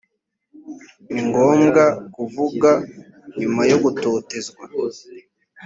[1.11, 1.83] ni ngombwa
[2.15, 2.69] kuvuga
[3.39, 4.63] nyuma yo gutotezwa.